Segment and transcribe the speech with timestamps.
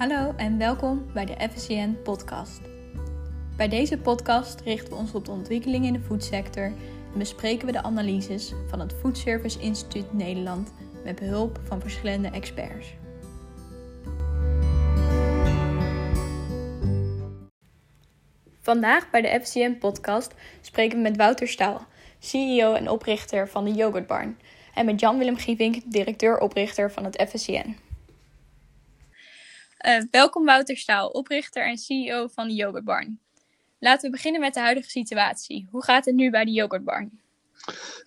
[0.00, 2.60] Hallo en welkom bij de FSCN podcast.
[3.56, 6.64] Bij deze podcast richten we ons op de ontwikkeling in de voedsector
[7.12, 10.72] en bespreken we de analyses van het Food Service Instituut Nederland
[11.04, 12.94] met behulp van verschillende experts.
[18.60, 21.86] Vandaag bij de FCN podcast spreken we met Wouter Staal,
[22.18, 24.38] CEO en oprichter van de Yogurt Barn,
[24.74, 27.89] en met Jan-Willem Gievink, directeur-oprichter van het FSCN.
[29.86, 33.18] Uh, welkom Wouter Staal, oprichter en CEO van de Yogurt Barn.
[33.78, 35.68] Laten we beginnen met de huidige situatie.
[35.70, 37.20] Hoe gaat het nu bij de Yogurt Barn?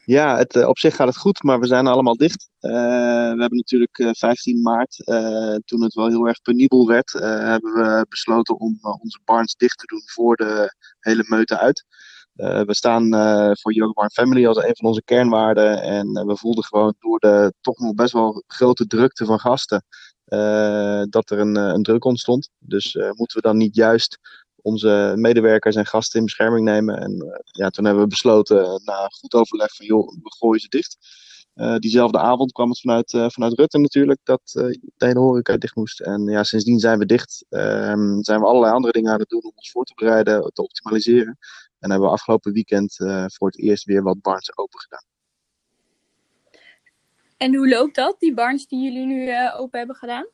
[0.05, 2.49] Ja, het, uh, op zich gaat het goed, maar we zijn allemaal dicht.
[2.62, 4.96] Uh, we hebben natuurlijk 15 maart,
[5.66, 9.85] toen het wel heel erg penibel werd, hebben we besloten om onze barns dicht te
[9.85, 11.85] doen voor de hele meute uit.
[12.35, 13.10] we staan
[13.60, 17.54] voor Yogurt Barn Family als een van onze kernwaarden en we voelden gewoon door de
[17.62, 19.85] toch nog best wel grote drukte van gasten
[21.10, 22.49] dat er een, een, druk ontstond.
[22.60, 24.20] Dus uh, moeten we dan niet juist
[24.62, 26.99] onze medewerkers en gasten in bescherming nemen?
[26.99, 30.68] En uh, ja, toen hebben we besloten, na goed overleg, van joh, we gooien ze
[30.68, 30.98] dicht.
[31.80, 36.02] diezelfde avond kwam het vanuit, vanuit Rutte natuurlijk dat de hele horeca dicht moest.
[36.02, 37.46] En ja, sindsdien zijn we dicht.
[37.49, 40.63] Ehm, zijn we allerlei andere dingen aan het doen om ons voor te bereiden, te
[40.63, 41.37] optimaliseren.
[41.80, 45.12] En hebben we afgelopen weekend voor het eerst weer wat barns open gedaan.
[47.37, 50.27] En hoe loopt dat, die barns die jullie nu uh, open hebben gedaan?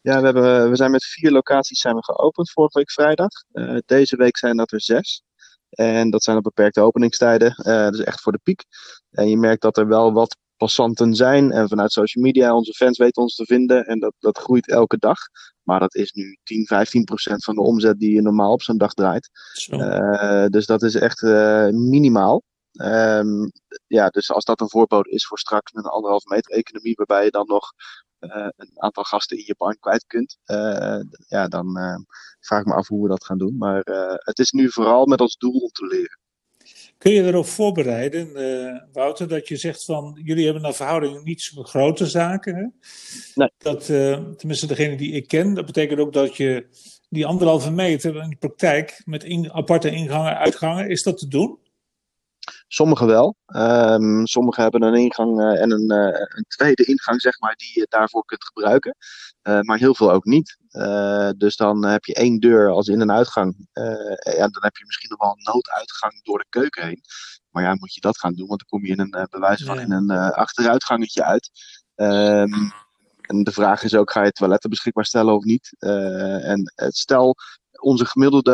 [0.00, 3.30] Ja, we, hebben, we zijn met vier locaties zijn we geopend vorige week vrijdag.
[3.52, 5.22] Uh, deze week zijn dat er zes.
[5.70, 7.54] En dat zijn op beperkte openingstijden.
[7.66, 8.64] Uh, dus echt voor de piek.
[9.10, 11.52] En je merkt dat er wel wat passanten zijn.
[11.52, 13.86] En vanuit social media, onze fans weten ons te vinden.
[13.86, 15.18] En dat, dat groeit elke dag.
[15.62, 18.78] Maar dat is nu 10, 15 procent van de omzet die je normaal op zo'n
[18.78, 19.30] dag draait.
[19.70, 22.42] Uh, dus dat is echt uh, minimaal.
[22.72, 23.52] Um,
[23.86, 27.30] ja, dus als dat een voorbode is voor straks een anderhalve meter economie, waarbij je
[27.30, 27.72] dan nog
[28.20, 31.96] uh, een aantal gasten in je bank kwijt kunt, uh, ja, dan uh,
[32.40, 33.56] vraag ik me af hoe we dat gaan doen.
[33.58, 33.82] Maar
[34.18, 36.18] het is nu vooral met als doel om te leren.
[36.98, 38.32] Kun je erop voorbereiden,
[38.92, 42.54] Wouter, dat je zegt van jullie hebben een verhouding niet zo grote zaken?
[42.54, 42.66] Hè?
[43.34, 43.50] Nee.
[43.58, 43.84] Dat,
[44.38, 46.66] tenminste, degene die ik ken, dat betekent ook dat je
[47.08, 51.58] die anderhalve meter in de praktijk met in, aparte ingangen, uitgangen, is dat te doen?
[52.68, 53.36] Sommigen wel.
[53.46, 57.70] Um, sommigen hebben een ingang uh, en een, uh, een, tweede ingang, zeg maar, die
[57.74, 58.96] je daarvoor kunt gebruiken.
[59.42, 60.56] Uh, maar heel veel ook niet.
[61.36, 63.68] dus dan heb je één deur als in- en uitgang.
[63.72, 67.00] en dan heb je misschien nog wel een nooduitgang door de keuken heen.
[67.50, 69.80] Maar ja, moet je dat gaan doen, want dan kom je in een bewijs van
[69.80, 71.50] in een achteruitgangetje uit.
[71.96, 72.72] Um,
[73.20, 75.76] en de vraag is ook, ga je toiletten beschikbaar stellen of niet?
[75.78, 77.36] en stel,
[77.82, 78.52] onze gemiddelde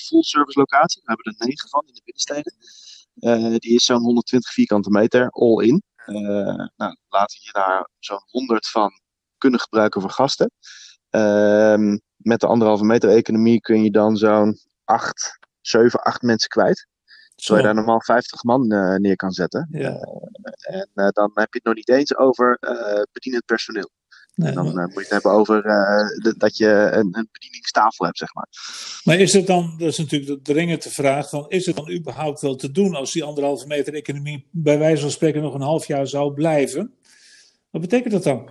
[0.00, 2.54] full service locatie, we hebben er negen van in de binnensteden.
[3.14, 5.82] Uh, die is zo'n 120 vierkante meter, all in.
[6.06, 6.16] Uh,
[6.76, 8.90] nou, laten we daar zo'n 100 van
[9.38, 10.50] kunnen gebruiken voor gasten.
[11.10, 16.86] Uh, met de anderhalve meter economie kun je dan zo'n 8, 7, 8 mensen kwijt.
[17.34, 18.66] Zodat je daar normaal 50 man
[19.00, 19.68] neer kan zetten.
[19.70, 19.90] Ja.
[20.60, 22.58] en dan heb je het nog niet eens over
[23.12, 23.90] bedienend personeel.
[24.34, 24.84] Nee, dan maar...
[24.84, 28.48] moet je het hebben over uh, dat je een, een, bedieningstafel hebt, zeg maar.
[29.04, 32.40] Maar is het dan, dat is natuurlijk de dringende vraag, van, is het dan überhaupt
[32.40, 35.86] wel te doen als die anderhalve meter economie bij wijze van spreken nog een half
[35.86, 36.94] jaar zou blijven?
[37.70, 38.50] Wat betekent dat dan?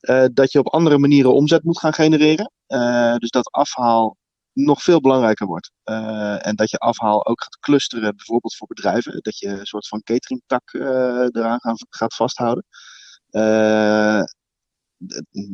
[0.00, 2.52] Uh, dat je op andere manieren omzet moet gaan genereren.
[2.68, 4.16] Uh, dus dat afhaal
[4.52, 5.70] nog veel belangrijker wordt.
[5.84, 9.18] Uh, en dat je afhaal ook gaat clusteren, bijvoorbeeld voor bedrijven.
[9.22, 12.64] Dat je een soort van cateringtak eraan gaan, gaat vasthouden.
[13.36, 14.22] Uh,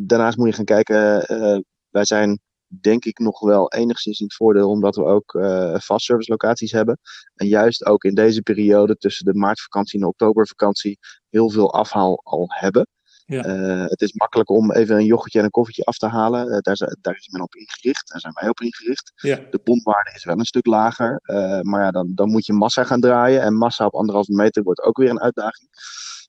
[0.06, 1.58] daarnaast moet je gaan kijken, uh,
[1.90, 2.40] wij zijn
[2.80, 6.72] denk ik nog wel enigszins in het voordeel, omdat we ook uh, fast service locaties
[6.72, 6.98] hebben.
[7.34, 10.98] En juist ook in deze periode tussen de maartvakantie en de oktobervakantie
[11.28, 12.86] heel veel afhaal al hebben.
[13.26, 13.46] Ja.
[13.46, 16.46] Uh, het is makkelijk om even een yoghurtje en een koffietje af te halen.
[16.46, 18.08] Uh, daar, daar, is men op ingericht.
[18.08, 19.12] Daar zijn wij op ingericht.
[19.14, 19.40] Ja.
[19.50, 21.20] De bondwaarde is wel een stuk lager.
[21.24, 23.42] Uh, maar ja, dan, dan moet je massa gaan draaien.
[23.42, 25.68] En massa op anderhalve meter wordt ook weer een uitdaging.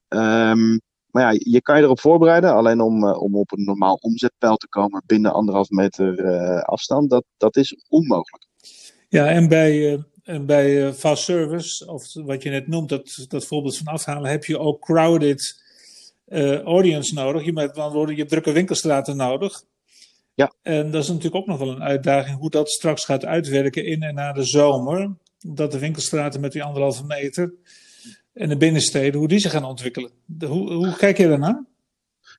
[0.08, 0.82] Um,
[1.14, 2.54] maar ja, je kan je erop voorbereiden.
[2.54, 7.10] Alleen om, uh, om op een normaal omzetpeil te komen binnen anderhalf meter uh, afstand,
[7.10, 8.48] dat, dat is onmogelijk.
[9.10, 13.46] Ja, en bij, uh, en bij fast service, of wat je net noemt, dat, dat
[13.46, 15.62] voorbeeld van afhalen, heb je ook crowded
[16.64, 17.46] audience nodig.
[17.46, 19.64] Je dan je hebt drukke winkelstraten nodig.
[20.34, 20.54] Ja.
[20.62, 24.02] En dat is natuurlijk ook nog wel een uitdaging hoe dat straks gaat uitwerken in
[24.02, 25.16] en na de zomer.
[25.40, 27.54] Dat de winkelstraten met die anderhalve meter
[28.34, 30.12] en de binnensteden, hoe die zich gaan ontwikkelen.
[30.40, 31.66] hoe, hoe kijk je daarnaar?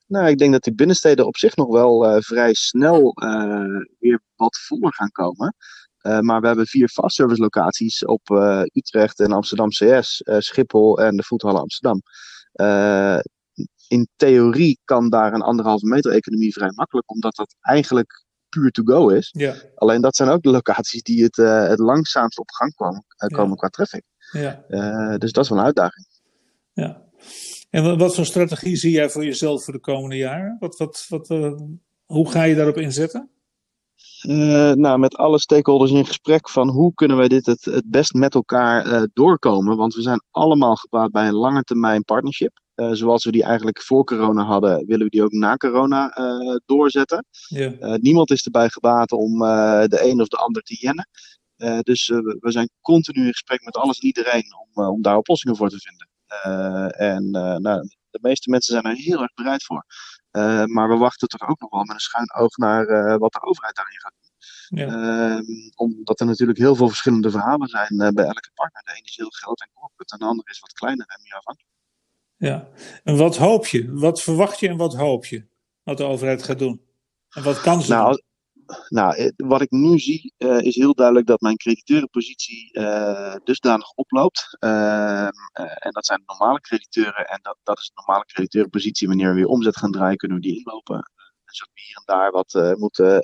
[0.06, 4.20] Nou, ik denk dat die binnensteden op zich nog wel uh, vrij snel uh, weer
[4.36, 5.54] wat voller gaan komen.
[6.02, 8.30] Uh, maar we hebben vier fast service locaties op
[8.72, 12.02] Utrecht en Amsterdam CS, Schiphol en de Voethallen Amsterdam.
[13.88, 18.24] in theorie kan daar een anderhalve meter economie vrij makkelijk, omdat dat eigenlijk
[18.54, 19.28] puur to go is.
[19.32, 19.54] Ja.
[19.74, 23.28] Alleen dat zijn ook de locaties die het, uh, het langzaamst op gang komen, uh,
[23.28, 23.56] komen Ja.
[23.56, 24.02] qua traffic.
[24.40, 24.64] Ja.
[24.68, 26.06] Uh, dus dat is wel een uitdaging.
[26.72, 27.02] ja.
[27.74, 30.56] En wat voor strategie zie jij voor jezelf voor de komende jaren?
[30.58, 31.52] Wat, wat, wat, uh,
[32.04, 33.30] hoe ga je daarop inzetten?
[34.28, 38.12] Uh, nou, met alle stakeholders in gesprek van hoe kunnen wij dit het, het best
[38.12, 39.76] met elkaar doorkomen.
[39.76, 42.60] Want we zijn allemaal gebaat bij een lange termijn partnership.
[42.74, 46.12] Uh, zoals we die eigenlijk voor corona hadden, willen we die ook na corona
[46.66, 47.26] doorzetten.
[47.48, 47.96] Ja.
[47.96, 49.38] niemand is erbij gebaat om
[49.88, 51.08] de een of de ander te jennen.
[51.82, 55.68] Dus we zijn continu in gesprek met alles en iedereen om, om daar oplossingen voor
[55.68, 56.08] te vinden.
[56.98, 57.30] en
[57.62, 59.84] nou, de meeste mensen zijn er heel erg bereid voor.
[60.66, 63.76] Maar we wachten toch ook nog wel met een schuin oog naar wat de overheid
[63.76, 64.24] daarin gaat doen.
[64.68, 65.38] Ja.
[65.38, 65.40] Uh,
[65.74, 68.82] omdat er natuurlijk heel veel verschillende verhalen zijn eh, bij elke partner.
[68.84, 71.34] De ene is heel groot en corporate, en de andere is wat kleiner en meer
[71.34, 71.72] afhankelijk.
[72.36, 72.68] Ja,
[73.04, 73.92] en wat hoop je?
[73.92, 75.46] Wat verwacht je en wat hoop je?
[75.82, 76.80] Wat de overheid gaat doen?
[77.30, 78.22] En wat kan ze nou, doen?
[78.88, 84.56] Nou, wat ik nu zie uh, is heel duidelijk dat mijn crediteurenpositie uh, dusdanig oploopt.
[84.60, 85.26] Uh,
[85.56, 89.08] en dat zijn normale crediteuren en dat, dat is een normale crediteurenpositie.
[89.08, 90.96] Wanneer we weer omzet gaan draaien, kunnen we die inlopen.
[91.44, 93.22] En zullen we hier en daar wat moeten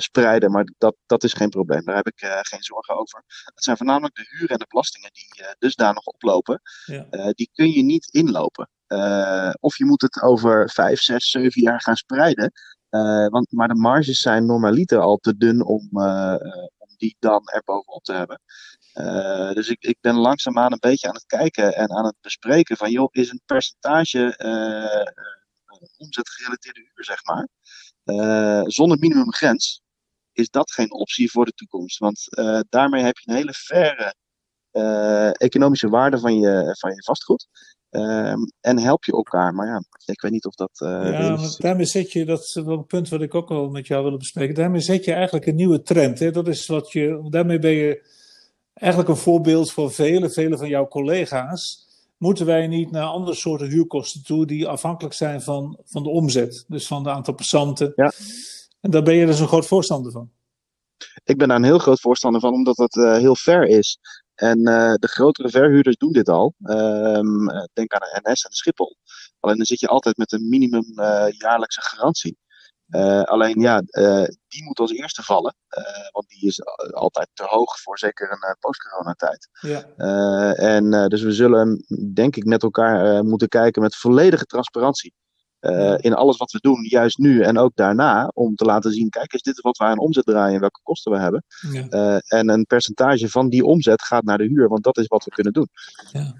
[0.00, 1.84] spreiden, maar dat, dat is geen probleem.
[1.84, 3.22] Daar heb ik geen zorgen over.
[3.26, 6.60] Het zijn voornamelijk de huur en de belastingen die dusdanig oplopen.
[6.84, 7.32] Ja.
[7.32, 8.68] die kun je niet inlopen.
[9.60, 12.52] of je moet het over vijf, zes, zeven jaar gaan spreiden.
[12.92, 17.16] Uh, want, maar de marges zijn normaliter al te dun om, uh, uh, om die
[17.18, 18.40] dan er bovenop te hebben.
[19.54, 22.90] dus ik, ik ben langzaamaan een beetje aan het kijken en aan het bespreken van,
[22.90, 24.36] joh, is een percentage
[25.96, 27.48] omzetgerelateerde huur, zeg maar,
[28.70, 29.80] zonder minimumgrens,
[30.32, 31.98] is dat geen optie voor de toekomst.
[31.98, 32.26] Want
[32.68, 34.14] daarmee heb je een hele verre
[35.32, 37.48] economische waarde van je, van je vastgoed.
[37.94, 39.54] Um, en help je elkaar.
[39.54, 40.80] Maar ja, ik weet niet of dat.
[40.82, 43.68] Uh, ja, maar daarmee zet je, dat is wel een punt wat ik ook wel
[43.68, 44.54] met jou wil bespreken.
[44.54, 46.18] Daarmee zet je eigenlijk een nieuwe trend.
[46.18, 46.30] Hè?
[46.30, 48.06] Dat is wat je, daarmee ben je
[48.74, 51.86] eigenlijk een voorbeeld voor vele, vele van jouw collega's.
[52.16, 56.64] Moeten wij niet naar andere soorten huurkosten toe die afhankelijk zijn van, van de omzet,
[56.68, 57.92] dus van het aantal passanten?
[57.96, 58.12] Ja.
[58.80, 60.30] En daar ben je dus een groot voorstander van.
[61.24, 63.98] Ik ben daar een heel groot voorstander van, omdat dat uh, heel fair is.
[64.42, 66.54] En uh, de grotere verhuurders doen dit al.
[66.62, 68.96] Um, denk aan de NS en de Schiphol.
[69.40, 72.38] Alleen dan zit je altijd met een minimum uh, jaarlijkse garantie.
[72.88, 73.82] Uh, alleen ja,
[74.48, 75.54] die moet als eerste vallen.
[76.10, 76.60] want die is
[76.92, 79.48] altijd te hoog voor zeker een post-coronatijd.
[79.60, 79.82] Ja.
[80.54, 81.84] en dus we zullen,
[82.14, 85.14] denk ik, met elkaar moeten kijken met volledige transparantie.
[85.62, 89.08] Uh, in alles wat we doen, juist nu en ook daarna, om te laten zien:
[89.08, 91.44] kijk, is dit wat we aan omzet draaien en welke kosten we hebben.
[91.72, 91.86] Ja.
[91.90, 95.24] Uh, en een percentage van die omzet gaat naar de huur, want dat is wat
[95.24, 95.68] we kunnen doen.
[96.12, 96.34] Ja.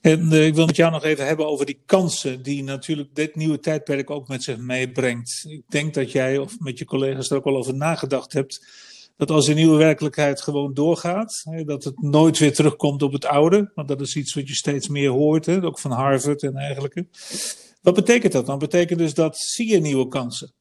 [0.00, 3.34] En uh, ik wil met jou nog even hebben over die kansen die natuurlijk dit
[3.34, 5.44] nieuwe tijdperk ook met zich meebrengt.
[5.48, 8.66] Ik denk dat jij of met je collega's er ook al over nagedacht hebt.
[9.16, 13.26] Dat als de nieuwe werkelijkheid gewoon doorgaat, hè, dat het nooit weer terugkomt op het
[13.26, 13.70] oude.
[13.74, 17.06] Want dat is iets wat je steeds meer hoort, hè, ook van Harvard en dergelijke.
[17.80, 18.58] Wat betekent dat dan?
[18.58, 20.52] Betekent dus dat zie je nieuwe kansen?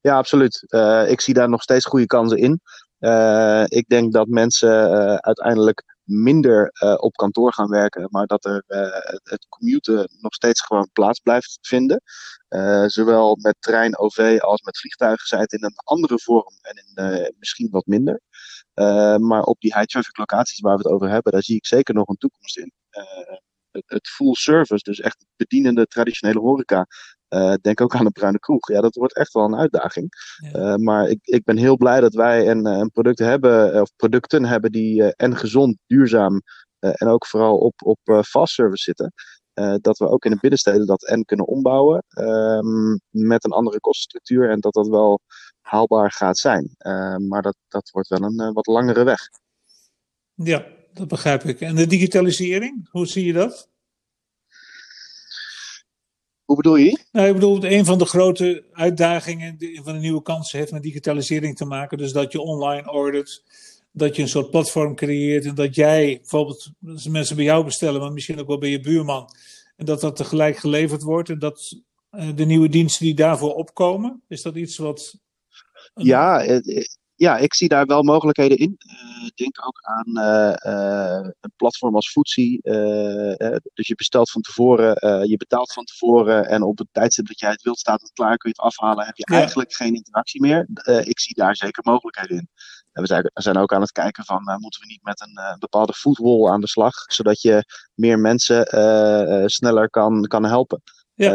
[0.00, 0.64] Ja, absoluut.
[0.68, 2.60] Uh, ik zie daar nog steeds goede kansen in.
[2.98, 8.64] Uh, ik denk dat mensen uh, uiteindelijk minder op kantoor gaan werken, maar dat er
[9.22, 12.02] het commuten nog steeds gewoon plaats blijft vinden.
[12.86, 17.34] zowel met trein, OV als met vliegtuigen, zij het in een andere vorm en in
[17.38, 18.20] misschien wat minder.
[19.20, 21.94] maar op die high traffic locaties waar we het over hebben, daar zie ik zeker
[21.94, 22.72] nog een toekomst in
[23.86, 26.86] het full service, dus echt bedienende traditionele horeca.
[27.28, 28.68] Uh, denk ook aan de bruine kroeg.
[28.68, 30.08] Ja, dat wordt echt wel een uitdaging.
[30.36, 30.58] Ja.
[30.58, 34.44] Uh, maar ik, ik ben heel blij dat wij een, een product hebben, of producten
[34.44, 36.42] hebben die uh, en gezond, duurzaam
[36.78, 39.12] en ook vooral op, op fast service zitten.
[39.80, 44.50] dat we ook in de binnensteden dat en kunnen ombouwen ehm, met een andere kostenstructuur
[44.50, 45.20] en dat dat wel
[45.60, 46.70] haalbaar gaat zijn.
[47.28, 49.20] maar dat, dat wordt wel een wat langere weg.
[50.34, 51.60] Ja, dat begrijp ik.
[51.60, 53.68] En de digitalisering, hoe zie je dat?
[56.44, 56.98] Hoe bedoel je?
[57.12, 61.56] Nou, ik bedoel, een van de grote uitdagingen van de nieuwe kansen heeft met digitalisering
[61.56, 61.98] te maken.
[61.98, 63.42] Dus dat je online ordert,
[63.92, 66.70] dat je een soort platform creëert en dat jij bijvoorbeeld
[67.08, 69.28] mensen bij jou bestellen, maar misschien ook wel bij je buurman.
[69.76, 71.82] En dat dat tegelijk geleverd wordt en dat
[72.12, 75.18] uh, de nieuwe diensten die daarvoor opkomen, is dat iets wat.
[75.94, 76.60] Ja,
[77.16, 78.76] ja, ik zie daar wel mogelijkheden in.
[78.86, 82.60] Uh, denk ook aan uh, uh, een platform als Foodsie.
[83.74, 87.50] dus je bestelt van tevoren, je betaalt van tevoren en op het tijdstip dat jij
[87.50, 89.06] het wilt staat het klaar, kun je het afhalen.
[89.06, 89.38] Heb je Ja.
[89.38, 90.68] eigenlijk geen interactie meer.
[91.04, 92.48] ik zie daar zeker mogelijkheden in.
[92.92, 96.50] En we zijn, ook aan het kijken van, moeten we niet met een bepaalde foodwall
[96.50, 98.66] aan de slag, zodat je meer mensen
[99.50, 100.82] sneller kan, kan helpen.
[101.14, 101.30] Ja.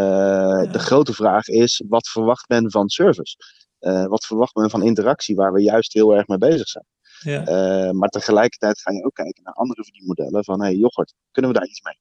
[0.66, 3.36] de grote vraag is, wat verwacht men van service?
[4.08, 6.86] Wat verwacht men van interactie, waar we juist heel erg mee bezig zijn?
[7.20, 7.44] Ja.
[7.94, 11.68] maar tegelijkertijd ga je ook kijken naar andere verdienmodellen van, hey yoghurt, kunnen we daar
[11.68, 12.00] iets mee?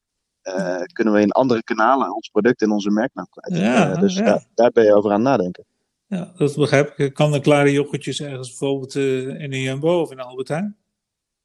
[0.92, 3.62] kunnen we in andere kanalen ons product en onze merknaam kwijt?
[3.62, 5.64] Ja, dus Daar, daar ben je over aan nadenken.
[6.06, 7.14] Ja, dat begrijp ik.
[7.14, 10.76] Kan de klare yoghurtjes ergens bijvoorbeeld in een Jumbo of in Albert Heijn?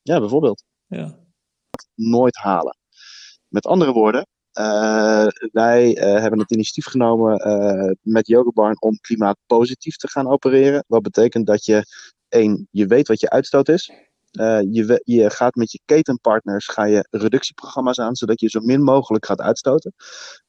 [0.02, 0.64] Ja, bijvoorbeeld.
[0.88, 1.18] Ja.
[1.96, 2.78] Nooit halen.
[3.48, 4.28] Met andere woorden,
[4.60, 10.84] uh, wij uh, hebben het initiatief genomen met Yogabarn om klimaatpositief te gaan opereren.
[10.88, 11.86] Wat betekent dat je,
[12.30, 13.92] één, je weet wat je uitstoot is.
[14.40, 18.84] Uh, je, je, gaat met je ketenpartners ga je reductieprogramma's aan, zodat je zo min
[18.84, 19.94] mogelijk gaat uitstoten.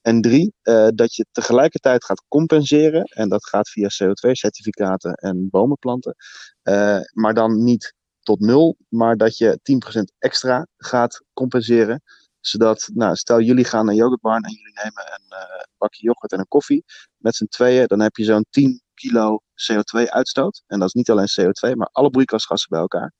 [0.01, 3.03] En drie, uh, dat je tegelijkertijd gaat compenseren.
[3.03, 6.15] En dat gaat via CO2-certificaten en bomenplanten.
[6.63, 9.59] Uh, maar dan niet tot nul, maar dat je
[10.01, 12.03] 10% extra gaat compenseren.
[12.47, 16.49] Zodat, nou, stel jullie gaan naar yoghurtbarn en jullie nemen een bakje yoghurt en een
[16.49, 16.85] koffie
[17.17, 20.63] met z'n tweeën, dan heb je zo'n 10 kilo CO2-uitstoot.
[20.67, 23.13] En dat is niet alleen CO2, maar alle broeikasgassen bij elkaar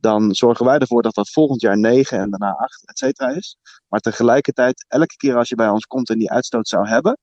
[0.00, 3.56] dan zorgen wij ervoor dat dat volgend jaar 9 en daarna 8, et cetera is.
[3.88, 7.18] Maar tegelijkertijd, elke keer als je bij ons komt en die uitstoot zou hebben,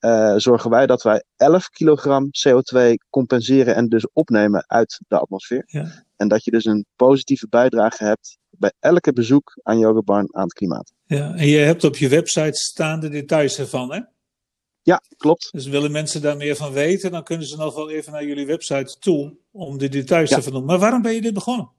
[0.00, 5.62] uh, zorgen wij dat wij 11 kilogram CO2 compenseren en dus opnemen uit de atmosfeer.
[5.66, 6.04] Ja.
[6.22, 10.52] En dat je dus een positieve bijdrage hebt bij elke bezoek aan Yogabarn aan het
[10.52, 10.92] klimaat.
[11.04, 14.00] Ja, en je hebt op je website staan de details ervan, hè?
[14.82, 15.48] Ja, klopt.
[15.52, 18.46] Dus willen mensen daar meer van weten, dan kunnen ze nog wel even naar jullie
[18.46, 20.70] website toe om de details te vernoemen.
[20.70, 21.70] Maar waarom ben je dit begonnen?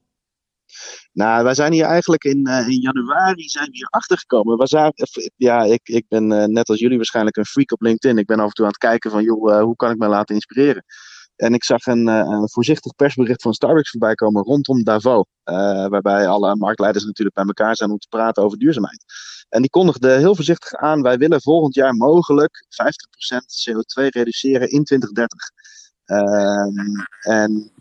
[1.12, 4.58] Nou, wij zijn hier eigenlijk in, uh, in januari zijn we hier achter gekomen.
[4.58, 4.94] We zagen,
[5.36, 8.18] ja, ik, ik ben uh, net als jullie waarschijnlijk een freak op LinkedIn.
[8.18, 10.08] Ik ben af en toe aan het kijken van, joh, uh, hoe kan ik me
[10.08, 10.84] laten inspireren?
[11.36, 15.24] En ik zag een, een voorzichtig persbericht van Starbucks voorbij komen rondom Davos.
[15.44, 19.04] waarbij alle marktleiders natuurlijk bij elkaar zijn om te praten over duurzaamheid.
[19.48, 22.76] En die kondigde heel voorzichtig aan, wij willen volgend jaar mogelijk 50%
[23.68, 25.38] CO2 reduceren in 2030.
[26.04, 27.72] Ehm, en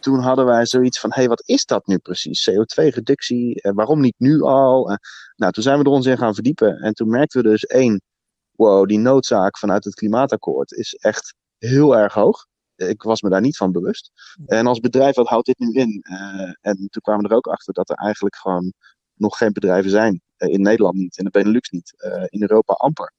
[0.00, 2.50] toen hadden wij zoiets van: hé, hey, wat is dat nu precies?
[2.50, 4.90] CO2-reductie, eh, waarom niet nu al?
[4.90, 4.96] Eh,
[5.36, 6.78] nou, toen zijn we er ons in gaan verdiepen.
[6.78, 8.02] En toen merkten we dus één:
[8.50, 12.46] wow, die noodzaak vanuit het klimaatakkoord is echt heel erg hoog.
[12.76, 14.10] Ik was me daar niet van bewust.
[14.46, 16.04] En als bedrijf, wat houdt dit nu in?
[16.10, 18.72] Uh, en toen kwamen we er ook achter dat er eigenlijk gewoon
[19.14, 20.20] nog geen bedrijven zijn.
[20.38, 23.12] Uh, in Nederland niet, in de Benelux niet, uh, in Europa amper.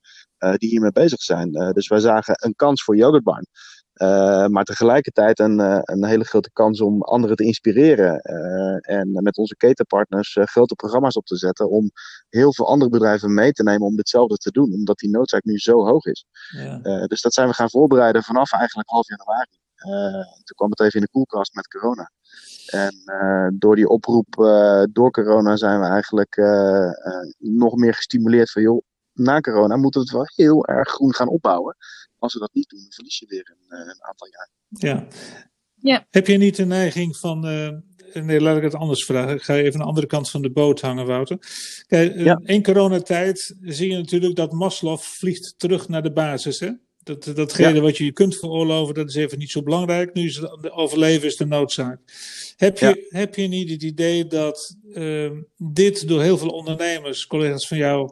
[0.57, 1.51] die hiermee bezig zijn.
[1.51, 3.47] dus wij zagen een kans voor Yoghurtbarn.
[4.02, 8.20] Uh, maar tegelijkertijd een, uh, een hele grote kans om anderen te inspireren.
[8.24, 11.92] Uh, en met onze ketenpartners grote programma's op te zetten om
[12.30, 15.58] heel veel andere bedrijven mee te nemen om ditzelfde te doen, omdat die noodzaak nu
[15.58, 16.25] zo hoog is.
[16.58, 17.08] Ja.
[17.08, 19.60] dus dat zijn we gaan voorbereiden vanaf eigenlijk half januari.
[20.44, 22.12] toen kwam het even in de koelkast met corona.
[22.66, 22.96] En
[23.54, 24.28] door die oproep
[24.92, 26.36] door corona zijn we eigenlijk
[27.38, 28.82] nog meer gestimuleerd van joh,
[29.15, 31.75] na corona moeten we het wel heel erg groen gaan opbouwen.
[32.17, 34.50] Als we dat niet doen, dan verlies je weer een, eh, een aantal jaar.
[34.67, 35.07] Ja.
[35.75, 36.05] ja.
[36.10, 37.48] Heb je niet de neiging van.
[37.48, 37.69] Uh,
[38.24, 39.36] nee, laat ik het anders vragen.
[39.36, 41.38] Ik ga even aan de andere kant van de boot hangen, Wouter.
[41.88, 42.41] Kijk, eh, ja.
[42.43, 46.60] in coronatijd zie je natuurlijk dat Maslow vliegt terug naar de basis.
[46.60, 46.72] Hè?
[47.03, 50.13] Dat, datgene wat je je kunt veroorloven, dat is even niet zo belangrijk.
[50.13, 52.00] Nu is het, overleven is de noodzaak.
[52.55, 57.67] Heb je, heb je niet het idee dat uh, dit door heel veel ondernemers, collega's
[57.67, 58.12] van jou,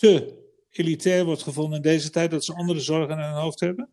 [0.00, 0.38] te
[0.70, 3.88] elitair wordt gevonden in deze tijd, dat ze andere zorgen aan hun hoofd hebben?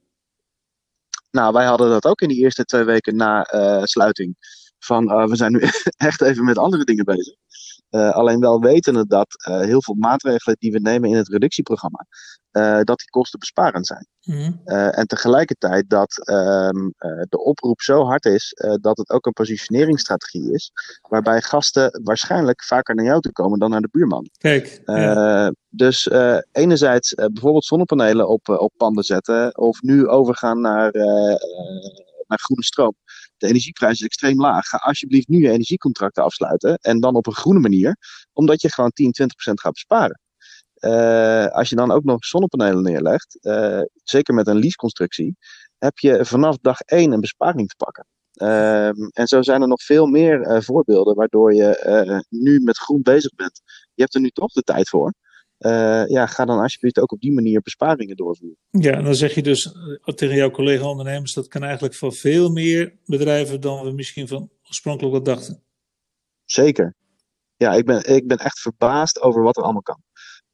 [1.31, 4.35] Nou, wij hadden dat ook in die eerste twee weken na uh, sluiting.
[4.79, 5.59] Van uh, we zijn nu
[6.09, 7.35] echt even met andere dingen bezig.
[7.89, 12.05] Uh, alleen wel wetende dat heel veel maatregelen die we nemen in het reductieprogramma,
[12.57, 14.07] uh, dat die kostenbesparend zijn.
[14.21, 14.61] Mm.
[14.65, 16.89] en tegelijkertijd dat ehm,
[17.29, 20.71] de oproep zo hard is dat het ook een positioneringsstrategie is,
[21.09, 24.29] waarbij gasten waarschijnlijk vaker naar jou toe komen dan naar de buurman.
[24.37, 24.81] Kijk.
[24.85, 25.53] Ja.
[25.69, 26.09] Dus
[26.51, 30.91] enerzijds bijvoorbeeld zonnepanelen op, op panden zetten, of nu overgaan naar,
[32.27, 32.95] naar groene stroom
[33.37, 34.65] de energieprijs is extreem laag.
[34.65, 36.75] Ga alsjeblieft nu je energiecontracten afsluiten.
[36.75, 37.97] En dan op een groene manier,
[38.33, 40.19] omdat je gewoon 10, 20% gaat besparen.
[40.79, 45.35] Uh, als je dan ook nog zonnepanelen neerlegt, uh, zeker met een leaseconstructie,
[45.77, 48.05] heb je vanaf dag 1 een besparing te pakken.
[48.33, 53.01] Uh, en zo zijn er nog veel meer uh, voorbeelden waardoor je nu met groen
[53.01, 53.61] bezig bent.
[53.93, 55.13] Je hebt er nu toch de tijd voor.
[55.59, 58.57] Uh, ja, ga dan alsjeblieft ook op die manier besparingen doorvoeren.
[58.69, 62.49] Ja, en dan zeg je dus eh, tegen jouw collega-ondernemers, dat kan eigenlijk voor veel
[62.49, 65.63] meer bedrijven dan we misschien van oorspronkelijk wat dachten.
[66.45, 66.95] Zeker.
[67.55, 70.01] Ja, ik ben, ik ben echt verbaasd over wat er allemaal kan.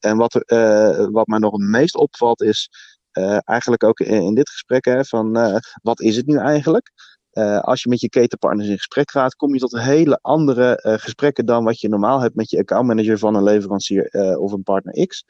[0.03, 2.69] En wat, uh, wat mij nog het meest opvalt is,
[3.13, 6.91] uh, eigenlijk ook in, in dit gesprek, hè, van wat is het nu eigenlijk?
[7.33, 10.93] Uh, als je met je ketenpartners in gesprek gaat, kom je tot hele andere uh,
[10.93, 14.63] gesprekken dan wat je normaal hebt met je accountmanager van een leverancier uh, of een
[14.63, 15.24] partner X.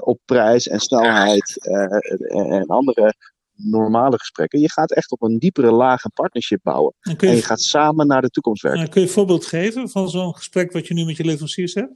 [0.00, 3.14] op prijs en snelheid en, en andere
[3.54, 4.60] normale gesprekken.
[4.60, 6.94] Je gaat echt op een diepere laag een partnership bouwen.
[7.00, 7.26] En, je...
[7.26, 8.88] en je gaat samen naar de toekomst werken.
[8.88, 11.92] kun je een voorbeeld geven van zo'n gesprek wat je nu met je leveranciers hebt?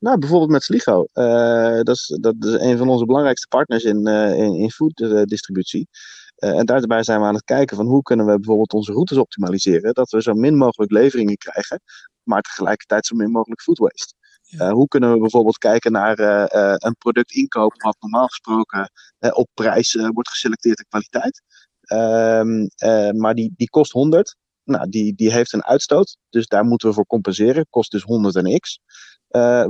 [0.00, 1.06] Nou, bijvoorbeeld met Sligo.
[1.82, 5.88] dat, is, dat is een van onze belangrijkste partners in, in, in fooddistributie.
[6.40, 9.16] Uh, en daarbij zijn we aan het kijken van hoe kunnen we bijvoorbeeld onze routes
[9.18, 9.94] optimaliseren.
[9.94, 11.80] Dat we zo min mogelijk leveringen krijgen,
[12.22, 14.14] maar tegelijkertijd zo min mogelijk food waste.
[14.50, 19.48] Uh, hoe kunnen we bijvoorbeeld kijken naar uh, een product inkopen wat normaal gesproken op
[19.54, 21.42] prijs wordt geselecteerd en kwaliteit.
[21.80, 24.36] Ehm, maar die, die kost 100.
[24.64, 27.66] Nou, die, die heeft een uitstoot, dus daar moeten we voor compenseren.
[27.70, 28.80] Kost dus 100 en x.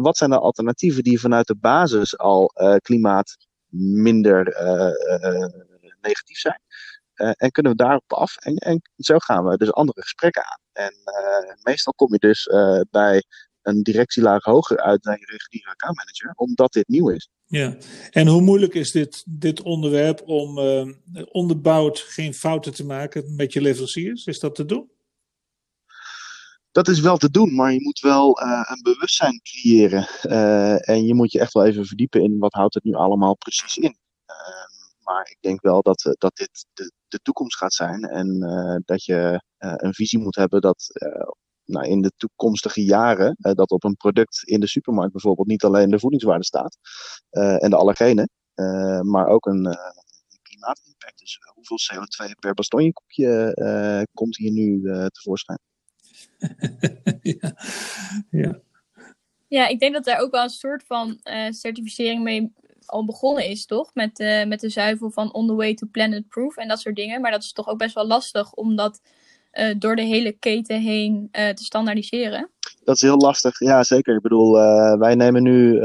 [0.02, 2.52] wat zijn de alternatieven die vanuit de basis al
[2.82, 3.36] klimaat
[3.72, 4.44] minder
[6.00, 6.60] negatief zijn.
[7.14, 8.36] En kunnen we daarop af.
[8.36, 10.60] En, en, zo gaan we dus andere gesprekken aan.
[10.72, 10.94] En
[11.62, 12.48] meestal kom je dus
[12.90, 13.22] bij
[13.62, 17.28] een directielaag hoger uit dan je reguliere accountmanager, omdat dit nieuw is.
[17.46, 17.76] Ja,
[18.10, 20.58] en hoe moeilijk is dit, dit onderwerp om
[21.30, 24.24] onderbouwd geen fouten te maken met je leveranciers?
[24.24, 24.90] Is dat te doen?
[26.80, 30.06] Dat is wel te doen, maar je moet wel een bewustzijn creëren.
[30.84, 33.76] en je moet je echt wel even verdiepen in wat houdt het nu allemaal precies
[33.76, 33.96] in.
[35.10, 38.04] Maar ik denk wel dat, eh, dat dit de, de toekomst gaat zijn.
[38.04, 41.28] En uh, dat je uh, een visie moet hebben dat uh,
[41.64, 45.90] nou, in de toekomstige jaren dat op een product in de supermarkt bijvoorbeeld niet alleen
[45.90, 46.76] de voedingswaarde staat
[47.30, 48.30] en de allergenen,
[49.00, 49.76] maar ook een
[50.42, 51.18] klimaatimpact.
[51.18, 55.58] Dus hoeveel CO2 per bastonjekoekje komt hier nu tevoorschijn?
[57.40, 57.54] ja.
[58.30, 58.60] ja.
[59.48, 62.52] Ja, ik denk dat daar ook wel een soort van certificering mee
[62.86, 63.94] al begonnen is, toch?
[63.94, 66.96] Met, uh, met de zuivel van On the Way to Planet Proof en dat soort
[66.96, 67.20] dingen.
[67.20, 69.00] Maar dat is toch ook best wel lastig om dat
[69.52, 72.50] uh, door de hele keten heen te standaardiseren.
[72.84, 74.14] Dat is heel lastig, ja zeker.
[74.14, 74.52] Ik bedoel,
[74.98, 75.78] wij nemen nu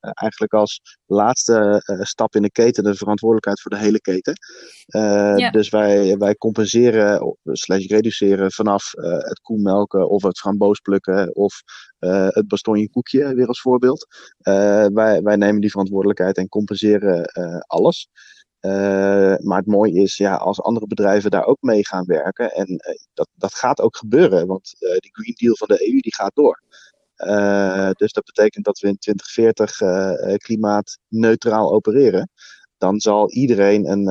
[0.00, 4.34] eigenlijk als laatste stap in de keten de verantwoordelijkheid voor de hele keten.
[5.36, 5.50] Ja.
[5.50, 11.62] Dus wij, wij compenseren slash reduceren vanaf het koemelken of het framboos plukken of
[12.28, 14.06] het bastonje koekje weer als voorbeeld.
[14.92, 17.24] Wij, wij nemen die verantwoordelijkheid en compenseren
[18.62, 19.44] alles.
[19.44, 22.80] maar het mooie is, ja, als andere bedrijven daar ook mee gaan werken, en
[23.14, 26.62] dat, dat gaat ook gebeuren, want die Green Deal van de EU die gaat door.
[27.96, 32.30] dus dat betekent dat we in 2040 klimaatneutraal opereren
[32.78, 34.04] dan zal iedereen een,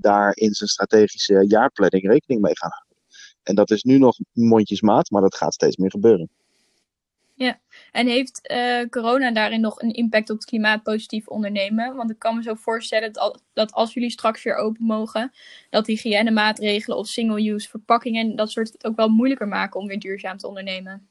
[0.00, 2.96] daar in zijn strategische jaarplanning rekening mee gaan houden.
[3.42, 6.28] En dat is nu nog mondjesmaat, maar dat gaat steeds meer gebeuren.
[7.34, 7.60] Ja,
[7.94, 11.94] en heeft uh, corona daarin nog een impact op het klimaatpositief ondernemen?
[11.94, 15.32] Want ik kan me zo voorstellen dat, dat als jullie straks weer open mogen,
[15.70, 20.36] dat hygiënemaatregelen of single-use verpakkingen dat soort het ook wel moeilijker maken om weer duurzaam
[20.36, 21.08] te ondernemen.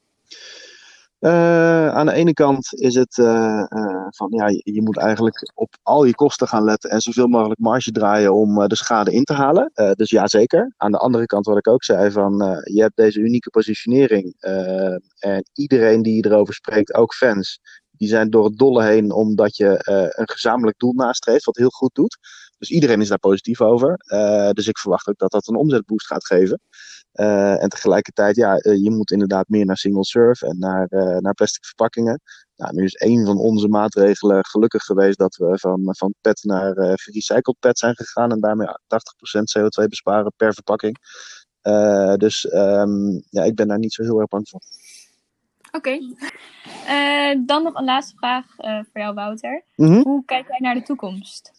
[1.24, 5.52] Uh, aan de ene kant is het uh, uh, van ja, je, je, moet eigenlijk
[5.56, 9.24] op al je kosten gaan letten en zoveel mogelijk marge draaien om de schade in
[9.24, 9.72] te halen.
[9.96, 10.74] dus ja, zeker.
[10.78, 14.36] Aan de andere kant, wat ik ook zei, van je hebt deze unieke positionering
[15.20, 17.60] en iedereen die erover spreekt, ook fans,
[17.98, 19.80] die zijn door het dolle heen omdat je
[20.16, 22.18] een gezamenlijk doel nastreeft, wat heel goed doet.
[22.58, 23.98] Dus iedereen is daar positief over.
[24.54, 26.60] dus ik verwacht ook dat dat een omzetboost gaat geven.
[27.14, 30.88] Uh, en tegelijkertijd, ja, je moet inderdaad meer naar single serve en naar,
[31.20, 32.22] naar plastic verpakkingen.
[32.56, 36.74] Nou, nu is een van onze maatregelen gelukkig geweest dat we van, van PET naar
[37.12, 38.72] recycled PET zijn gegaan en daarmee 80%
[39.58, 40.98] CO2 besparen per verpakking.
[42.18, 44.62] dus um, ja, ik ben daar niet zo heel erg bang voor.
[45.78, 46.00] Oké.
[46.00, 47.46] Okay.
[47.46, 49.64] dan nog een laatste vraag voor jou, Wouter.
[49.76, 50.02] Mm -hmm.
[50.04, 51.52] Hoe kijk jij naar de toekomst?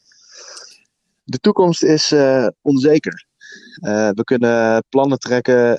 [1.24, 2.14] De toekomst is
[2.62, 3.26] onzeker.
[3.80, 5.78] Uh, we kunnen plannen trekken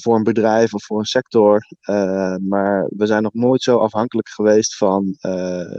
[0.00, 1.66] voor een bedrijf of voor een sector,
[2.42, 5.16] maar we zijn nog nooit zo afhankelijk geweest van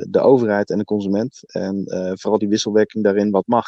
[0.10, 1.54] de overheid en de consument.
[1.54, 1.84] En
[2.20, 3.66] vooral die wisselwerking daarin wat mag.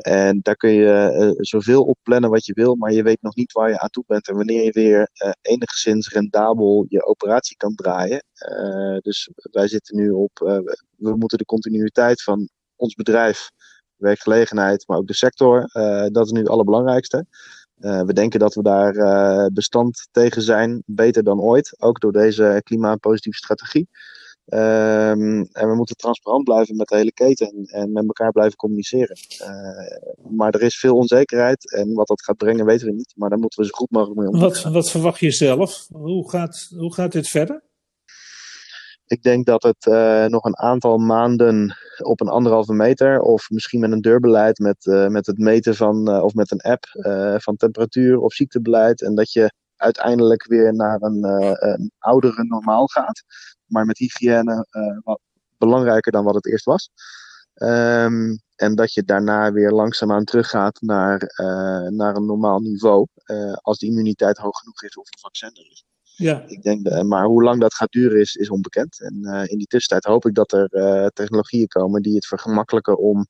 [0.00, 3.52] En daar kun je zoveel op plannen wat je wil, maar je weet nog niet
[3.52, 5.08] waar je aan toe bent en wanneer je weer
[5.40, 8.24] enigszins rendabel je operatie kan draaien.
[9.00, 10.38] dus wij zitten nu op,
[10.96, 13.50] we moeten de continuïteit van ons bedrijf
[13.96, 15.68] werkgelegenheid, maar ook de sector.
[16.10, 17.26] Dat is nu het allerbelangrijkste.
[17.82, 23.38] We denken dat we daar bestand tegen zijn, beter dan ooit, ook door deze klimaatpositieve
[23.38, 23.88] strategie.
[24.54, 28.56] Um, en we moeten transparant blijven met de hele keten en, en met elkaar blijven
[28.56, 29.16] communiceren.
[30.30, 33.12] maar er is veel onzekerheid en wat dat gaat brengen weten we niet.
[33.16, 34.48] Maar daar moeten we zo goed mogelijk mee omgaan.
[34.48, 35.86] Wat, wat verwacht je zelf?
[35.92, 37.62] Hoe gaat, hoe gaat dit verder?
[39.06, 39.86] Ik denk dat het
[40.30, 45.26] nog een aantal maanden op een anderhalve meter, of misschien met een deurbeleid, met, met
[45.26, 46.84] het meten van, of met een app
[47.42, 49.02] van temperatuur of ziektebeleid.
[49.02, 51.24] En dat je uiteindelijk weer naar een,
[51.72, 53.22] een oudere normaal gaat.
[53.72, 54.66] Maar met hygiëne
[55.04, 55.20] wat
[55.58, 56.90] belangrijker dan wat het eerst was.
[57.54, 63.06] Um, en dat je daarna weer langzaamaan teruggaat naar, uh, naar een normaal niveau.
[63.26, 65.84] Uh, als de immuniteit hoog genoeg is of een vaccin er is.
[66.16, 66.44] Ja.
[66.46, 69.00] Ik denk, maar hoe lang dat gaat duren is, is onbekend.
[69.00, 73.26] En in die tussentijd hoop ik dat er technologieën komen die het vergemakkelijken om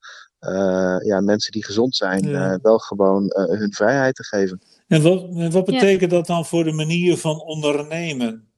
[1.04, 2.58] ja, mensen die gezond zijn ja.
[2.62, 4.60] wel gewoon hun vrijheid te geven.
[4.86, 6.16] En wat, wat betekent ja.
[6.16, 8.51] dat dan voor de manier van ondernemen?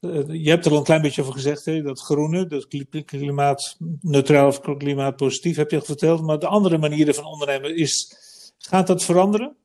[0.00, 1.82] Eh, je hebt er al een klein beetje over gezegd, hè?
[1.82, 2.66] dat groene, dat
[3.04, 6.22] klimaatneutraal of klimaatpositief heb je al verteld.
[6.22, 8.14] Maar de andere manieren van ondernemen, is,
[8.58, 9.56] gaat dat veranderen?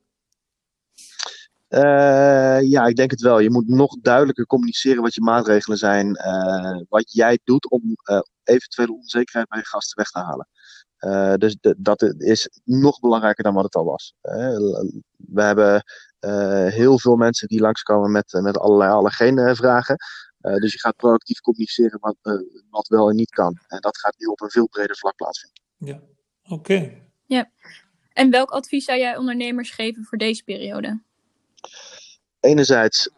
[1.68, 3.38] Uh, ja, ik denk het wel.
[3.38, 6.06] Je moet nog duidelijker communiceren wat je maatregelen zijn.
[6.06, 7.82] Uh, wat jij doet om
[8.44, 11.38] eventuele onzekerheid bij je gasten weg te halen.
[11.38, 14.14] dus dat is nog belangrijker dan wat het al was.
[15.16, 15.84] we hebben
[16.68, 19.96] heel veel mensen die langskomen met, met allerlei allergene vragen.
[20.40, 22.34] Uh, dus je gaat proactief communiceren wat, uh,
[22.70, 23.58] wat wel en niet kan.
[23.66, 25.62] En dat gaat nu op een veel breder vlak plaatsvinden.
[25.76, 26.00] Ja,
[26.54, 27.02] oké.
[27.26, 27.50] Ja.
[28.12, 31.02] En welk advies zou jij ondernemers geven voor deze periode?
[32.40, 33.10] Enerzijds,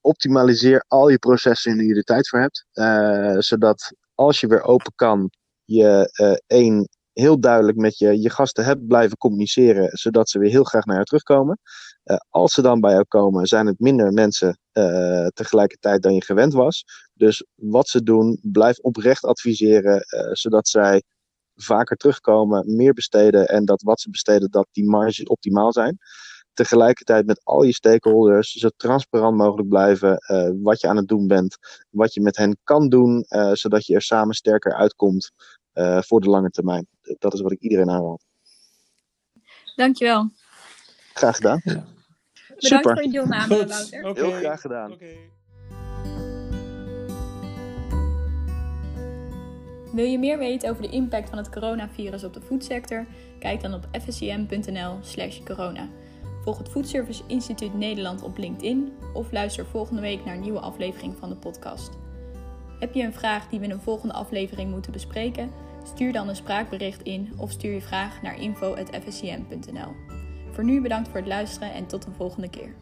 [0.00, 2.66] optimaliseer al je processen die je de tijd voor hebt.
[2.72, 5.30] Uh, zodat als je weer open kan,
[5.64, 6.12] je
[6.46, 10.84] één heel duidelijk met je, je gasten hebt blijven communiceren, zodat ze weer heel graag
[10.84, 11.58] naar jou terugkomen.
[12.04, 16.24] Uh, als ze dan bij jou komen, zijn het minder mensen uh, tegelijkertijd dan je
[16.24, 16.84] gewend was.
[17.14, 21.02] Dus wat ze doen, blijf oprecht adviseren, uh, zodat zij
[21.54, 25.98] vaker terugkomen, meer besteden en dat wat ze besteden, dat die marges optimaal zijn.
[26.52, 30.18] Tegelijkertijd met al je stakeholders zo transparant mogelijk blijven
[30.62, 31.56] wat je aan het doen bent,
[31.90, 35.30] wat je met hen kan doen, zodat je er samen sterker uitkomt
[36.00, 36.86] voor de lange termijn.
[37.18, 38.24] Dat is wat ik iedereen aanraad.
[39.76, 40.30] Dankjewel.
[41.20, 41.60] Graag gedaan.
[41.64, 41.72] Ja.
[41.72, 41.94] Bedankt
[42.56, 42.92] Super.
[42.92, 43.68] voor je deelname, Goed.
[43.68, 44.04] Wouter.
[44.04, 44.24] Okay.
[44.24, 44.92] Heel graag gedaan.
[44.92, 45.30] Okay.
[49.92, 53.06] Wil je meer weten over de impact van het coronavirus op de voedsector?
[53.38, 55.88] Kijk dan op fscm.nl/slash corona.
[56.44, 61.16] Volg het Foodservice Instituut Nederland op LinkedIn of luister volgende week naar een nieuwe aflevering
[61.18, 61.90] van de podcast.
[62.78, 65.50] Heb je een vraag die we in een volgende aflevering moeten bespreken?
[65.84, 70.09] Stuur dan een spraakbericht in of stuur je vraag naar info.fscm.nl.
[70.60, 72.74] Voor nu bedankt voor het luisteren en tot een volgende keer.